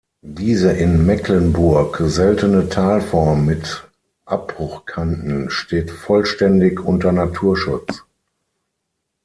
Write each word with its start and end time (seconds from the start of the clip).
Diese 0.25 0.71
in 0.71 1.05
Mecklenburg 1.05 2.01
seltene 2.05 2.67
Talform 2.69 3.45
mit 3.45 3.87
Abbruchkanten 4.25 5.51
steht 5.51 5.91
vollständig 5.91 6.79
unter 6.83 7.11
Naturschutz. 7.11 8.03